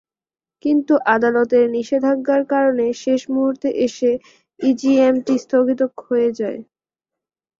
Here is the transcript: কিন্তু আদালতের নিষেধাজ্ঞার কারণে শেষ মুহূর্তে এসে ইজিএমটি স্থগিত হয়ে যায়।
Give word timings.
কিন্তু 0.65 0.93
আদালতের 1.15 1.65
নিষেধাজ্ঞার 1.75 2.43
কারণে 2.53 2.85
শেষ 3.03 3.21
মুহূর্তে 3.33 3.69
এসে 3.85 4.11
ইজিএমটি 4.59 5.33
স্থগিত 5.43 5.79
হয়ে 6.01 6.29
যায়। 6.39 6.59